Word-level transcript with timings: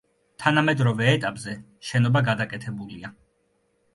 თანამედროვე 0.43 1.07
ეტაპზე 1.17 1.53
შენობა 1.89 2.23
გადაკეთებულია. 2.31 3.15